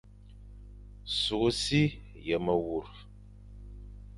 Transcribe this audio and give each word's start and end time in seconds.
Sukh 1.21 1.51
si 1.63 1.83
ye 2.25 2.37
mewur, 2.45 2.87